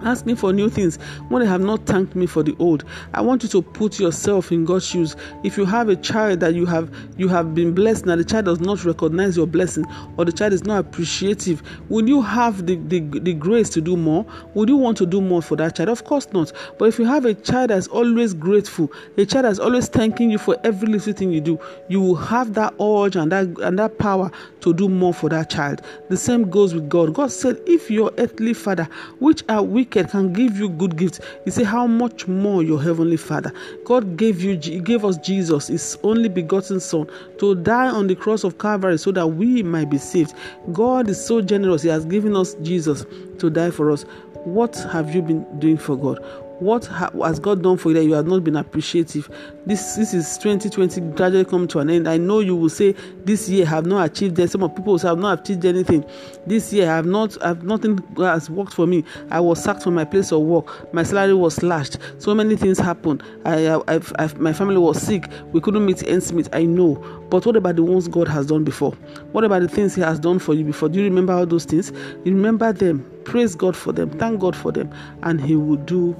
Ask 0.04 0.26
me 0.26 0.34
for 0.34 0.52
new 0.52 0.68
things 0.68 0.98
when 1.28 1.42
they 1.42 1.48
have 1.48 1.60
not 1.60 1.86
thanked 1.86 2.16
me 2.16 2.26
for 2.26 2.42
the 2.42 2.56
old. 2.58 2.84
I 3.14 3.20
want 3.20 3.42
you 3.42 3.48
to 3.50 3.62
put 3.62 4.00
yourself 4.00 4.50
in 4.50 4.64
God's 4.64 4.86
shoes. 4.86 5.16
If 5.44 5.56
you 5.56 5.64
have 5.64 5.88
a 5.88 5.96
child 5.96 6.40
that 6.40 6.54
you 6.54 6.66
have 6.66 6.90
you 7.16 7.28
have 7.28 7.54
been 7.54 7.74
blessed 7.74 8.06
and 8.06 8.20
the 8.20 8.24
child 8.24 8.46
does 8.46 8.60
not 8.60 8.84
recognize 8.84 9.36
your 9.36 9.46
blessing 9.46 9.84
or 10.16 10.24
the 10.24 10.32
child 10.32 10.52
is 10.52 10.64
not 10.64 10.80
appreciative, 10.80 11.62
would 11.88 12.08
you 12.08 12.20
have 12.20 12.66
the, 12.66 12.76
the, 12.76 13.00
the 13.00 13.34
grace 13.34 13.68
to 13.70 13.80
do 13.80 13.96
more? 13.96 14.26
Would 14.54 14.68
you 14.68 14.76
want 14.76 14.98
to 14.98 15.06
do 15.06 15.20
more 15.20 15.42
for 15.42 15.56
that 15.56 15.76
child? 15.76 15.88
Of 15.88 16.04
course 16.04 16.26
not. 16.32 16.52
But 16.78 16.86
if 16.86 16.98
you 16.98 17.04
have 17.04 17.24
a 17.24 17.34
child 17.34 17.70
that's 17.70 17.86
always 17.88 18.34
grateful, 18.34 18.90
a 19.16 19.24
child 19.24 19.44
that's 19.44 19.58
always 19.58 19.88
thanking 19.88 20.30
you 20.30 20.38
for 20.38 20.56
every 20.64 20.88
little 20.88 21.12
thing 21.12 21.30
you 21.30 21.40
do, 21.40 21.60
you 21.88 22.00
will 22.00 22.16
have 22.16 22.54
that 22.54 22.74
urge 22.80 23.16
and 23.16 23.30
that 23.30 23.46
and 23.60 23.78
that 23.78 23.98
power 23.98 24.30
to 24.60 24.74
do 24.74 24.88
more 24.88 25.14
for 25.14 25.28
that 25.28 25.50
child. 25.50 25.82
The 26.08 26.16
same 26.16 26.50
goes 26.50 26.74
with 26.74 26.88
God. 26.88 27.14
God 27.14 27.30
said, 27.30 27.60
if 27.66 27.90
your 27.90 28.12
earthly 28.18 28.54
father, 28.54 28.88
which 29.18 29.42
are 29.48 29.62
weak 29.62 29.91
wicked 29.92 30.10
can 30.10 30.32
give 30.32 30.58
you 30.58 30.68
good 30.68 30.96
gifts, 30.96 31.20
you 31.44 31.52
said, 31.52 31.66
How 31.66 31.86
much 31.86 32.26
more 32.26 32.62
your 32.62 32.82
heavenly 32.82 33.16
Father? 33.16 33.52
God 33.84 34.16
gave 34.16 34.40
you 34.40 34.58
He 34.58 34.80
gave 34.80 35.04
us 35.04 35.16
Jesus, 35.18 35.68
his 35.68 35.98
only 36.02 36.28
begotten 36.28 36.80
Son, 36.80 37.06
to 37.38 37.54
die 37.54 37.88
on 37.88 38.06
the 38.06 38.14
cross 38.14 38.44
of 38.44 38.58
Calvary 38.58 38.98
so 38.98 39.12
that 39.12 39.26
we 39.26 39.62
might 39.62 39.90
be 39.90 39.98
saved. 39.98 40.34
God 40.72 41.08
is 41.08 41.24
so 41.24 41.40
generous, 41.40 41.82
He 41.82 41.88
has 41.88 42.04
given 42.04 42.36
us 42.36 42.54
Jesus 42.62 43.04
to 43.38 43.50
die 43.50 43.70
for 43.70 43.90
us. 43.90 44.04
What 44.44 44.76
have 44.90 45.14
you 45.14 45.22
been 45.22 45.46
doing 45.60 45.76
for 45.76 45.96
God? 45.96 46.18
What 46.62 46.86
has 46.86 47.40
God 47.40 47.62
done 47.62 47.76
for 47.76 47.90
you 47.90 47.94
that 47.94 48.04
you 48.04 48.14
have 48.14 48.26
not 48.26 48.44
been 48.44 48.56
appreciative? 48.56 49.28
This 49.66 49.96
this 49.96 50.14
is 50.14 50.38
2020 50.38 51.00
gradually 51.14 51.44
come 51.44 51.66
to 51.68 51.80
an 51.80 51.90
end. 51.90 52.08
I 52.08 52.16
know 52.16 52.40
you 52.40 52.54
will 52.54 52.68
say 52.68 52.92
this 53.24 53.48
year 53.48 53.66
have 53.66 53.86
not 53.86 54.04
achieved 54.04 54.36
that. 54.36 54.48
Some 54.48 54.62
of 54.62 54.74
people 54.74 54.98
say 54.98 55.08
I 55.08 55.10
have 55.10 55.18
not 55.18 55.40
achieved 55.40 55.64
anything. 55.64 56.04
This 56.46 56.72
year 56.72 56.90
I 56.90 56.96
have 56.96 57.06
not 57.06 57.40
have 57.42 57.62
nothing 57.64 57.98
has 58.16 58.48
worked 58.48 58.74
for 58.74 58.86
me. 58.86 59.04
I 59.30 59.40
was 59.40 59.62
sacked 59.62 59.82
from 59.82 59.94
my 59.94 60.04
place 60.04 60.32
of 60.32 60.42
work. 60.42 60.92
My 60.94 61.02
salary 61.02 61.34
was 61.34 61.56
slashed. 61.56 61.98
So 62.18 62.34
many 62.34 62.56
things 62.56 62.78
happened. 62.78 63.22
I, 63.44 63.68
I, 63.68 64.00
I 64.18 64.30
my 64.36 64.52
family 64.52 64.78
was 64.78 65.02
sick. 65.02 65.28
We 65.52 65.60
couldn't 65.60 65.84
meet 65.84 66.06
ends 66.08 66.32
meet. 66.32 66.48
I 66.52 66.64
know. 66.64 66.94
But 67.30 67.46
what 67.46 67.56
about 67.56 67.76
the 67.76 67.82
ones 67.82 68.08
God 68.08 68.28
has 68.28 68.46
done 68.46 68.62
before? 68.64 68.92
What 69.32 69.44
about 69.44 69.62
the 69.62 69.68
things 69.68 69.94
He 69.94 70.02
has 70.02 70.18
done 70.20 70.38
for 70.38 70.54
you 70.54 70.64
before? 70.64 70.88
Do 70.88 70.98
you 70.98 71.04
remember 71.04 71.32
all 71.32 71.46
those 71.46 71.64
things? 71.64 71.90
You 72.24 72.34
remember 72.34 72.72
them. 72.72 73.04
Praise 73.24 73.54
God 73.54 73.76
for 73.76 73.92
them. 73.92 74.10
Thank 74.10 74.40
God 74.40 74.54
for 74.56 74.72
them, 74.72 74.92
and 75.22 75.40
He 75.40 75.56
will 75.56 75.76
do 75.76 76.16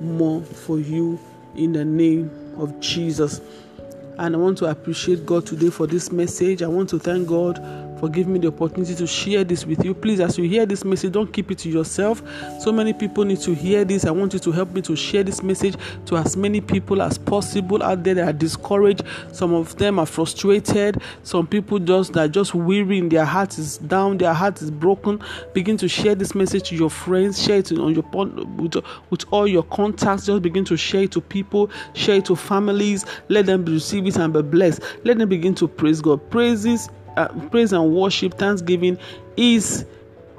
more 0.00 0.42
for 0.42 0.78
you 0.78 1.18
in 1.56 1.72
the 1.72 1.84
name 1.84 2.30
of 2.56 2.78
Jesus. 2.80 3.40
And 4.18 4.34
I 4.34 4.38
want 4.38 4.58
to 4.58 4.66
appreciate 4.66 5.24
God 5.24 5.46
today 5.46 5.70
for 5.70 5.86
this 5.86 6.12
message. 6.12 6.62
I 6.62 6.68
want 6.68 6.90
to 6.90 6.98
thank 6.98 7.28
God 7.28 7.58
for 8.00 8.08
giving 8.08 8.32
me 8.32 8.38
the 8.38 8.48
opportunity 8.48 8.94
to 8.94 9.06
share 9.06 9.44
this 9.44 9.66
with 9.66 9.84
you. 9.84 9.92
Please, 9.92 10.20
as 10.20 10.38
you 10.38 10.48
hear 10.48 10.64
this 10.64 10.84
message, 10.84 11.12
don't 11.12 11.30
keep 11.30 11.50
it 11.50 11.58
to 11.58 11.68
yourself. 11.68 12.22
So 12.58 12.72
many 12.72 12.94
people 12.94 13.24
need 13.24 13.40
to 13.42 13.54
hear 13.54 13.84
this. 13.84 14.06
I 14.06 14.10
want 14.10 14.32
you 14.32 14.38
to 14.40 14.52
help 14.52 14.72
me 14.72 14.80
to 14.82 14.96
share 14.96 15.22
this 15.22 15.42
message 15.42 15.76
to 16.06 16.16
as 16.16 16.34
many 16.34 16.62
people 16.62 17.02
as 17.02 17.18
possible 17.18 17.82
out 17.82 18.02
there 18.02 18.14
that 18.14 18.26
are 18.26 18.32
discouraged. 18.32 19.02
Some 19.32 19.52
of 19.52 19.76
them 19.76 19.98
are 19.98 20.06
frustrated. 20.06 21.02
Some 21.24 21.46
people 21.46 21.78
just 21.78 22.16
are 22.16 22.26
just 22.26 22.54
weary. 22.54 23.00
Their 23.02 23.26
heart 23.26 23.58
is 23.58 23.76
down. 23.78 24.16
Their 24.16 24.32
heart 24.32 24.62
is 24.62 24.70
broken. 24.70 25.22
Begin 25.52 25.76
to 25.76 25.88
share 25.88 26.14
this 26.14 26.34
message 26.34 26.70
to 26.70 26.76
your 26.76 26.90
friends. 26.90 27.42
Share 27.42 27.58
it 27.58 27.70
on 27.72 27.94
your 27.94 28.04
with, 28.56 28.76
with 29.10 29.24
all 29.30 29.46
your 29.46 29.64
contacts. 29.64 30.24
Just 30.26 30.40
begin 30.40 30.64
to 30.64 30.76
share 30.76 31.02
it 31.02 31.12
to 31.12 31.20
people. 31.20 31.70
Share 31.92 32.16
it 32.16 32.24
to 32.26 32.36
families. 32.36 33.04
Let 33.28 33.44
them 33.44 33.64
receive 33.66 34.06
it 34.06 34.16
and 34.16 34.32
be 34.32 34.40
blessed. 34.40 34.80
Let 35.04 35.18
them 35.18 35.28
begin 35.28 35.54
to 35.56 35.68
praise 35.68 36.00
God. 36.00 36.30
Praises 36.30 36.88
uh, 37.16 37.28
praise 37.50 37.72
and 37.72 37.94
worship, 37.94 38.34
thanksgiving 38.34 38.98
is 39.36 39.84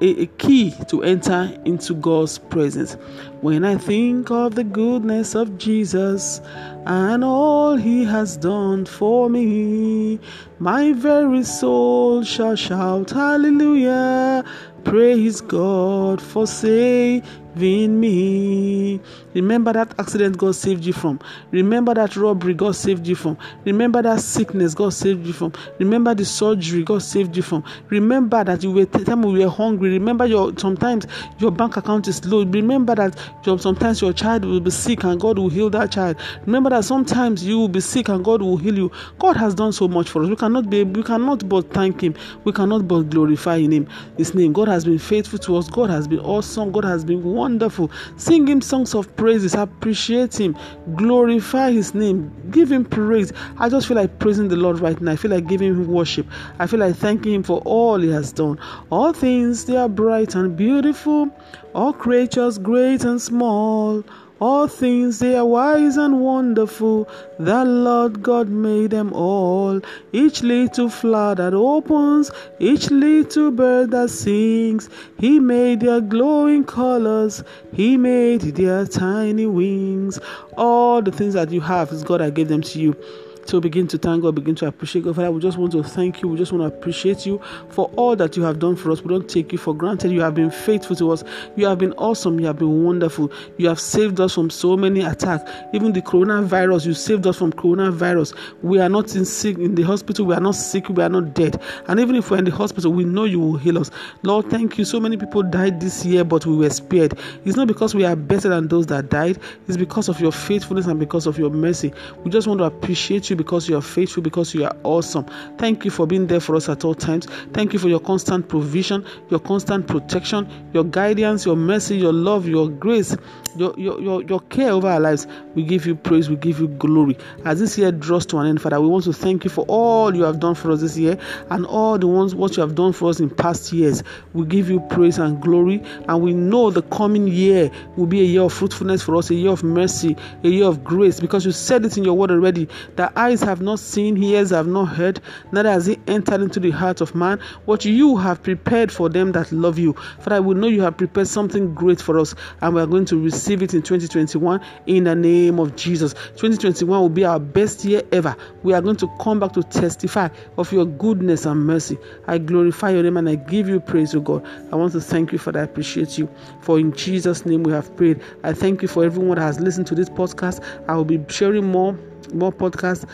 a, 0.01 0.21
a 0.21 0.25
key 0.25 0.73
to 0.89 1.03
enter 1.03 1.55
into 1.65 1.93
God's 1.95 2.37
presence. 2.37 2.97
When 3.41 3.65
I 3.65 3.75
think 3.75 4.29
of 4.29 4.53
the 4.53 4.63
goodness 4.63 5.33
of 5.33 5.57
Jesus 5.57 6.41
and 6.85 7.23
all 7.23 7.75
he 7.75 8.03
has 8.05 8.37
done 8.37 8.85
for 8.85 9.31
me, 9.31 10.19
my 10.59 10.93
very 10.93 11.43
soul 11.43 12.23
shall 12.23 12.55
shout 12.55 13.09
hallelujah. 13.09 14.43
Praise 14.83 15.41
God 15.41 16.19
for 16.21 16.47
saving 16.47 17.99
me. 17.99 18.99
Remember 19.35 19.73
that 19.73 19.93
accident 19.99 20.37
God 20.37 20.55
saved 20.55 20.83
you 20.83 20.93
from. 20.93 21.19
Remember 21.51 21.93
that 21.93 22.15
robbery 22.15 22.55
God 22.55 22.75
saved 22.75 23.05
you 23.05 23.15
from. 23.15 23.37
Remember 23.63 24.01
that 24.01 24.21
sickness 24.21 24.73
God 24.73 24.93
saved 24.93 25.25
you 25.25 25.33
from. 25.33 25.53
Remember 25.77 26.15
the 26.15 26.25
surgery 26.25 26.83
God 26.83 27.03
saved 27.03 27.35
you 27.35 27.43
from. 27.43 27.63
Remember 27.89 28.43
that 28.43 28.63
you 28.63 28.71
were 28.71 28.85
time 28.85 29.23
you 29.23 29.43
were 29.43 29.49
hungry. 29.49 29.91
Remember 29.91 30.25
your 30.25 30.51
sometimes 30.57 31.05
your 31.37 31.51
bank 31.51 31.77
account 31.77 32.07
is 32.07 32.25
low. 32.25 32.43
Remember 32.43 32.95
that 32.95 33.15
sometimes 33.43 34.01
your 34.01 34.13
child 34.13 34.45
will 34.45 34.59
be 34.59 34.71
sick 34.71 35.03
and 35.03 35.19
God 35.19 35.37
will 35.37 35.49
heal 35.49 35.69
that 35.71 35.91
child. 35.91 36.17
Remember 36.45 36.69
that 36.71 36.85
sometimes 36.85 37.43
you 37.43 37.57
will 37.59 37.67
be 37.67 37.79
sick 37.79 38.09
and 38.09 38.23
God 38.23 38.41
will 38.41 38.57
heal 38.57 38.77
you. 38.77 38.91
God 39.19 39.35
has 39.37 39.53
done 39.55 39.71
so 39.73 39.87
much 39.87 40.09
for 40.09 40.23
us. 40.23 40.29
We 40.29 40.35
cannot 40.35 40.69
be 40.69 40.83
we 40.83 41.03
cannot 41.03 41.47
but 41.47 41.71
thank 41.73 42.01
Him. 42.01 42.15
We 42.43 42.51
cannot 42.51 42.87
but 42.87 43.09
glorify 43.09 43.59
Him. 43.59 43.87
His 44.17 44.33
name. 44.33 44.53
God 44.53 44.67
has 44.67 44.85
been 44.85 44.99
faithful 44.99 45.39
to 45.39 45.57
us. 45.57 45.69
God 45.69 45.89
has 45.89 46.07
been 46.07 46.19
awesome. 46.19 46.71
God 46.71 46.85
has 46.85 47.03
been 47.03 47.23
wonderful. 47.23 47.91
Sing 48.17 48.47
Him 48.47 48.61
songs 48.61 48.95
of 48.95 49.15
praises, 49.15 49.53
appreciate 49.53 50.39
Him, 50.39 50.57
glorify 50.95 51.71
His 51.71 51.93
name, 51.93 52.31
give 52.51 52.71
Him 52.71 52.85
praise. 52.85 53.31
I 53.57 53.69
just 53.69 53.87
feel 53.87 53.97
like 53.97 54.19
praising 54.19 54.47
the 54.47 54.55
Lord 54.55 54.79
right 54.79 54.99
now. 54.99 55.11
I 55.11 55.15
feel 55.15 55.31
like 55.31 55.47
giving 55.47 55.69
Him 55.69 55.87
worship. 55.87 56.27
I 56.59 56.67
feel 56.67 56.79
like 56.79 56.95
thanking 56.95 57.33
Him 57.33 57.43
for 57.43 57.61
all 57.65 57.99
He 57.99 58.09
has 58.09 58.31
done. 58.31 58.59
All 58.89 59.13
things 59.13 59.65
they 59.65 59.77
are 59.77 59.89
bright 59.89 60.35
and 60.35 60.55
beautiful, 60.55 61.29
all 61.73 61.93
creatures 61.93 62.57
great 62.57 63.03
and 63.03 63.20
small. 63.21 64.03
All 64.41 64.67
things 64.67 65.19
they 65.19 65.35
are 65.35 65.45
wise 65.45 65.97
and 65.97 66.19
wonderful. 66.19 67.07
The 67.37 67.63
Lord 67.63 68.23
God 68.23 68.49
made 68.49 68.89
them 68.89 69.13
all. 69.13 69.81
Each 70.13 70.41
little 70.41 70.89
flower 70.89 71.35
that 71.35 71.53
opens, 71.53 72.31
each 72.59 72.89
little 72.89 73.51
bird 73.51 73.91
that 73.91 74.09
sings. 74.09 74.89
He 75.19 75.39
made 75.39 75.81
their 75.81 76.01
glowing 76.01 76.63
colors. 76.63 77.43
He 77.71 77.97
made 77.97 78.41
their 78.41 78.87
tiny 78.87 79.45
wings. 79.45 80.19
All 80.57 81.03
the 81.03 81.11
things 81.11 81.35
that 81.35 81.51
you 81.51 81.61
have 81.61 81.91
is 81.91 82.03
God 82.03 82.21
that 82.21 82.33
gave 82.33 82.47
them 82.47 82.63
to 82.63 82.79
you. 82.79 82.95
So 83.45 83.59
begin 83.59 83.87
to 83.87 83.97
thank 83.97 84.21
God, 84.21 84.35
begin 84.35 84.55
to 84.55 84.67
appreciate 84.67 85.03
God. 85.03 85.15
Father, 85.15 85.31
we 85.31 85.41
just 85.41 85.57
want 85.57 85.71
to 85.73 85.83
thank 85.83 86.21
you. 86.21 86.27
We 86.27 86.37
just 86.37 86.51
want 86.51 86.61
to 86.61 86.77
appreciate 86.77 87.25
you 87.25 87.41
for 87.69 87.91
all 87.95 88.15
that 88.15 88.37
you 88.37 88.43
have 88.43 88.59
done 88.59 88.75
for 88.75 88.91
us. 88.91 89.01
We 89.01 89.09
don't 89.09 89.27
take 89.27 89.51
you 89.51 89.57
for 89.57 89.75
granted. 89.75 90.11
You 90.11 90.21
have 90.21 90.35
been 90.35 90.51
faithful 90.51 90.95
to 90.97 91.11
us. 91.11 91.23
You 91.55 91.65
have 91.65 91.77
been 91.77 91.93
awesome. 91.93 92.39
You 92.39 92.47
have 92.47 92.59
been 92.59 92.83
wonderful. 92.83 93.31
You 93.57 93.67
have 93.67 93.79
saved 93.79 94.19
us 94.19 94.35
from 94.35 94.49
so 94.49 94.77
many 94.77 95.01
attacks. 95.01 95.49
Even 95.73 95.93
the 95.93 96.01
coronavirus, 96.01 96.85
you 96.85 96.93
saved 96.93 97.27
us 97.27 97.37
from 97.37 97.51
coronavirus. 97.53 98.35
We 98.61 98.79
are 98.79 98.89
not 98.89 99.15
in 99.15 99.25
sick 99.25 99.57
in 99.57 99.75
the 99.75 99.83
hospital. 99.83 100.25
We 100.25 100.35
are 100.35 100.41
not 100.41 100.55
sick. 100.55 100.89
We 100.89 101.03
are 101.03 101.09
not 101.09 101.33
dead. 101.33 101.61
And 101.87 101.99
even 101.99 102.15
if 102.15 102.31
we're 102.31 102.37
in 102.37 102.45
the 102.45 102.51
hospital, 102.51 102.93
we 102.93 103.03
know 103.03 103.25
you 103.25 103.39
will 103.39 103.57
heal 103.57 103.77
us. 103.77 103.91
Lord, 104.23 104.49
thank 104.49 104.77
you. 104.77 104.85
So 104.85 104.99
many 104.99 105.17
people 105.17 105.43
died 105.43 105.81
this 105.81 106.05
year, 106.05 106.23
but 106.23 106.45
we 106.45 106.55
were 106.55 106.69
spared. 106.69 107.17
It's 107.43 107.57
not 107.57 107.67
because 107.67 107.95
we 107.95 108.05
are 108.05 108.15
better 108.15 108.49
than 108.49 108.67
those 108.67 108.87
that 108.87 109.09
died. 109.09 109.39
It's 109.67 109.77
because 109.77 110.09
of 110.09 110.19
your 110.21 110.31
faithfulness 110.31 110.85
and 110.85 110.99
because 110.99 111.27
of 111.27 111.37
your 111.37 111.49
mercy. 111.49 111.93
We 112.23 112.31
just 112.31 112.47
want 112.47 112.59
to 112.59 112.65
appreciate 112.65 113.29
you 113.29 113.30
you 113.31 113.35
because 113.35 113.67
you 113.67 113.75
are 113.75 113.81
faithful, 113.81 114.21
because 114.21 114.53
you 114.53 114.63
are 114.65 114.75
awesome. 114.83 115.25
Thank 115.57 115.83
you 115.85 115.89
for 115.89 116.05
being 116.05 116.27
there 116.27 116.39
for 116.39 116.55
us 116.55 116.69
at 116.69 116.85
all 116.85 116.93
times. 116.93 117.25
Thank 117.53 117.73
you 117.73 117.79
for 117.79 117.89
your 117.89 117.99
constant 117.99 118.47
provision, 118.47 119.03
your 119.29 119.39
constant 119.39 119.87
protection, 119.87 120.47
your 120.73 120.83
guidance, 120.83 121.45
your 121.45 121.55
mercy, 121.55 121.97
your 121.97 122.13
love, 122.13 122.47
your 122.47 122.69
grace, 122.69 123.17
your, 123.55 123.73
your, 123.77 123.99
your, 123.99 124.21
your 124.23 124.39
care 124.41 124.71
over 124.71 124.87
our 124.87 124.99
lives. 124.99 125.25
We 125.55 125.63
give 125.63 125.85
you 125.85 125.95
praise, 125.95 126.29
we 126.29 126.35
give 126.35 126.59
you 126.59 126.67
glory. 126.67 127.17
As 127.45 127.59
this 127.59 127.77
year 127.77 127.91
draws 127.91 128.25
to 128.27 128.37
an 128.37 128.47
end, 128.47 128.61
Father, 128.61 128.79
we 128.79 128.87
want 128.87 129.05
to 129.05 129.13
thank 129.13 129.43
you 129.43 129.49
for 129.49 129.65
all 129.67 130.15
you 130.15 130.23
have 130.23 130.39
done 130.39 130.55
for 130.55 130.71
us 130.71 130.81
this 130.81 130.97
year 130.97 131.17
and 131.49 131.65
all 131.65 131.97
the 131.97 132.07
ones 132.07 132.35
what 132.35 132.55
you 132.57 132.61
have 132.61 132.75
done 132.75 132.93
for 132.93 133.09
us 133.09 133.19
in 133.19 133.29
past 133.29 133.73
years. 133.73 134.03
We 134.33 134.45
give 134.45 134.69
you 134.69 134.79
praise 134.89 135.17
and 135.17 135.41
glory, 135.41 135.81
and 136.07 136.21
we 136.21 136.33
know 136.33 136.71
the 136.71 136.81
coming 136.83 137.27
year 137.27 137.71
will 137.95 138.05
be 138.05 138.21
a 138.21 138.25
year 138.25 138.41
of 138.41 138.53
fruitfulness 138.53 139.01
for 139.01 139.15
us, 139.15 139.29
a 139.29 139.35
year 139.35 139.51
of 139.51 139.63
mercy, 139.63 140.15
a 140.43 140.47
year 140.47 140.65
of 140.65 140.83
grace, 140.83 141.19
because 141.19 141.45
you 141.45 141.51
said 141.51 141.85
it 141.85 141.97
in 141.97 142.03
your 142.03 142.13
word 142.13 142.31
already 142.31 142.67
that 142.95 143.11
eyes 143.21 143.41
have 143.41 143.61
not 143.61 143.79
seen, 143.79 144.21
ears 144.23 144.49
have 144.49 144.65
not 144.65 144.85
heard, 144.85 145.21
neither 145.51 145.69
has 145.69 145.87
it 145.87 145.99
entered 146.07 146.41
into 146.41 146.59
the 146.59 146.71
heart 146.71 147.01
of 147.01 147.13
man 147.13 147.39
what 147.65 147.85
you 147.85 148.17
have 148.17 148.41
prepared 148.41 148.91
for 148.91 149.09
them 149.09 149.31
that 149.31 149.51
love 149.51 149.77
you. 149.77 149.93
Father, 150.21 150.41
we 150.41 150.55
know 150.55 150.67
you 150.67 150.81
have 150.81 150.97
prepared 150.97 151.27
something 151.27 151.73
great 151.75 152.01
for 152.01 152.17
us, 152.17 152.33
and 152.61 152.73
we 152.73 152.81
are 152.81 152.87
going 152.87 153.05
to 153.05 153.21
receive 153.21 153.61
it 153.61 153.75
in 153.75 153.83
2021 153.83 154.59
in 154.87 155.03
the 155.03 155.15
name 155.15 155.59
of 155.59 155.75
Jesus. 155.75 156.13
2021 156.13 156.99
will 156.99 157.09
be 157.09 157.23
our 157.23 157.39
best 157.39 157.85
year 157.85 158.01
ever. 158.11 158.35
We 158.63 158.73
are 158.73 158.81
going 158.81 158.97
to 158.97 159.07
come 159.19 159.39
back 159.39 159.53
to 159.53 159.61
testify 159.63 160.29
of 160.57 160.71
your 160.71 160.85
goodness 160.85 161.45
and 161.45 161.65
mercy. 161.65 161.99
I 162.25 162.39
glorify 162.39 162.89
your 162.89 163.03
name 163.03 163.17
and 163.17 163.29
I 163.29 163.35
give 163.35 163.69
you 163.69 163.79
praise, 163.79 164.15
O 164.15 164.19
God. 164.19 164.43
I 164.71 164.75
want 164.75 164.93
to 164.93 165.01
thank 165.01 165.31
you 165.31 165.37
for 165.37 165.51
that. 165.51 165.59
I 165.59 165.63
appreciate 165.65 166.17
you. 166.17 166.27
For 166.61 166.79
in 166.79 166.91
Jesus' 166.93 167.45
name 167.45 167.61
we 167.61 167.71
have 167.71 167.95
prayed. 167.95 168.19
I 168.43 168.53
thank 168.53 168.81
you 168.81 168.87
for 168.87 169.05
everyone 169.05 169.37
that 169.37 169.43
has 169.43 169.59
listened 169.59 169.85
to 169.87 169.95
this 169.95 170.09
podcast. 170.09 170.63
I 170.87 170.95
will 170.95 171.05
be 171.05 171.23
sharing 171.29 171.65
more 171.65 171.95
more 172.33 172.51
podcasts 172.51 173.05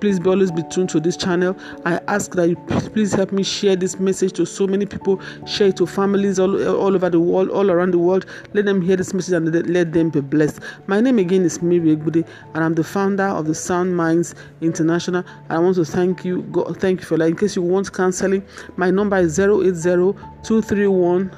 please 0.00 0.18
be 0.18 0.28
always 0.30 0.50
be 0.50 0.62
tuned 0.64 0.88
to 0.90 1.00
this 1.00 1.16
channel. 1.16 1.56
I 1.84 2.00
ask 2.08 2.32
that 2.32 2.48
you 2.48 2.56
please 2.90 3.12
help 3.12 3.32
me 3.32 3.42
share 3.42 3.76
this 3.76 4.00
message 4.00 4.32
to 4.34 4.46
so 4.46 4.66
many 4.66 4.86
people 4.86 5.20
share 5.46 5.68
it 5.68 5.76
to 5.76 5.86
families 5.86 6.38
all, 6.38 6.56
all 6.76 6.94
over 6.94 7.10
the 7.10 7.20
world 7.20 7.50
all 7.50 7.70
around 7.70 7.92
the 7.92 7.98
world. 7.98 8.26
Let 8.54 8.64
them 8.64 8.80
hear 8.80 8.96
this 8.96 9.12
message 9.12 9.34
and 9.34 9.52
let 9.68 9.92
them 9.92 10.10
be 10.10 10.20
blessed. 10.20 10.60
My 10.86 11.00
name 11.00 11.18
again 11.18 11.42
is 11.42 11.60
Mary 11.62 11.96
Egbude, 11.96 12.26
and 12.54 12.64
i'm 12.64 12.74
the 12.74 12.84
founder 12.84 13.24
of 13.24 13.46
the 13.46 13.54
sound 13.54 13.96
minds 13.96 14.34
international. 14.60 15.24
I 15.48 15.58
want 15.58 15.76
to 15.76 15.84
thank 15.84 16.24
you 16.24 16.42
God, 16.44 16.80
thank 16.80 17.00
you 17.00 17.06
for 17.06 17.18
that. 17.18 17.26
In 17.26 17.36
case 17.36 17.56
you 17.56 17.62
want 17.62 17.92
counseling 17.92 18.42
my 18.76 18.90
number 18.90 19.16
is 19.16 19.38
080 19.38 20.14
231 20.42 21.30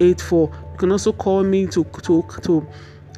you 0.00 0.14
can 0.78 0.92
also 0.92 1.12
call 1.12 1.42
me 1.42 1.66
to 1.66 1.84
to 1.84 2.24
to 2.42 2.66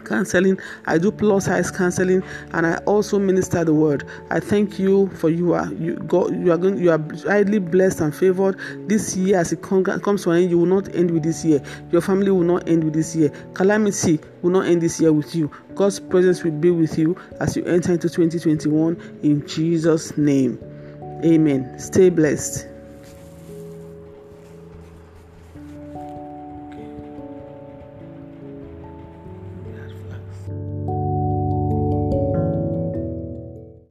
counseling. 0.06 0.60
I 0.86 0.98
do 0.98 1.12
plus 1.12 1.46
size 1.46 1.72
counseling 1.72 2.24
and 2.54 2.66
i 2.66 2.78
also 2.86 3.20
minister 3.20 3.64
the 3.64 3.74
word. 3.74 4.08
I 4.30 4.40
thank 4.40 4.80
you 4.80 5.10
for 5.10 5.30
you 5.30 5.54
are 5.54 5.72
you 5.74 5.96
go 5.96 6.30
you 6.30 6.52
are 6.52 6.58
going 6.58 6.78
you 6.78 6.92
are 6.92 7.02
highly 7.26 7.60
blessed 7.60 8.02
and 8.02 8.16
favored. 8.16 8.58
This 8.88 9.16
year 9.16 9.40
as 9.40 9.52
it 9.52 9.62
comes 9.62 10.24
to 10.24 10.32
an 10.32 10.44
end 10.44 10.52
you 10.52 10.60
will 10.60 10.66
not 10.66 10.94
end 10.96 11.12
with 11.12 11.24
this 11.24 11.44
year. 11.44 11.62
Your 11.92 12.02
family 12.02 12.32
will 12.32 12.44
not 12.44 12.68
end 12.68 12.84
with 12.84 12.94
this 12.94 13.16
year. 13.16 13.30
Calamity 13.54 14.20
will 14.42 14.52
not 14.52 14.68
end 14.68 14.82
this 14.82 15.00
year 15.00 15.12
with 15.12 15.34
you. 15.36 15.52
God's 15.76 16.00
presence 16.00 16.44
will 16.44 16.52
be 16.52 16.72
with 16.72 16.98
you 16.98 17.18
as 17.40 17.56
you 17.56 17.66
enter 17.66 17.94
into 17.94 18.10
2021 18.10 19.20
in 19.24 19.46
jesus 19.48 20.18
name. 20.18 20.60
Amen. 21.24 21.80
Stay 21.80 22.10
blessed 22.10 22.75